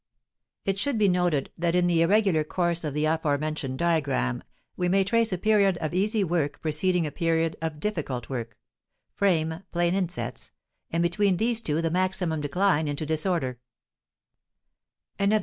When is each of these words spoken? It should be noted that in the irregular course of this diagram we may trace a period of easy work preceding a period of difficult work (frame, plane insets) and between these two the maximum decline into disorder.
It 0.65 0.79
should 0.79 0.97
be 0.97 1.07
noted 1.07 1.51
that 1.59 1.75
in 1.75 1.85
the 1.85 2.01
irregular 2.01 2.43
course 2.43 2.83
of 2.83 2.95
this 2.95 3.03
diagram 3.75 4.41
we 4.75 4.89
may 4.89 5.03
trace 5.03 5.31
a 5.31 5.37
period 5.37 5.77
of 5.77 5.93
easy 5.93 6.23
work 6.23 6.59
preceding 6.59 7.05
a 7.05 7.11
period 7.11 7.55
of 7.61 7.79
difficult 7.79 8.27
work 8.27 8.57
(frame, 9.13 9.61
plane 9.71 9.93
insets) 9.93 10.49
and 10.89 11.03
between 11.03 11.37
these 11.37 11.61
two 11.61 11.83
the 11.83 11.91
maximum 11.91 12.41
decline 12.41 12.87
into 12.87 13.05
disorder. 13.05 13.59